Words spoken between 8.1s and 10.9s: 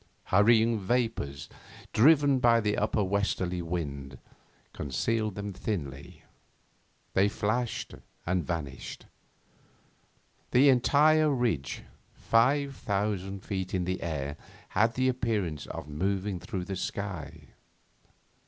and vanished. The